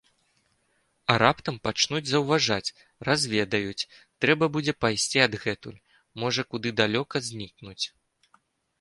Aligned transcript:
А 1.13 1.17
раптам 1.23 1.55
пачнуць 1.67 2.05
заўважаць, 2.13 2.73
разведаюць, 3.09 3.87
трэба 4.27 4.45
будзе 4.59 4.77
пайсці 4.89 5.25
адгэтуль, 5.29 5.79
можа, 6.25 6.41
куды 6.53 6.69
далёка 6.85 7.27
знікнуць. 7.31 7.83